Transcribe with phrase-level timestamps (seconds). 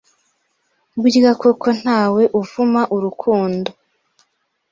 [0.99, 3.69] burya koko ntawe uvuma urukundo.